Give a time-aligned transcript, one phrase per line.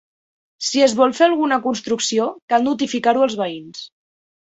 [0.69, 3.89] Si es vol fer alguna construcció, cal notificar-ho als veïns.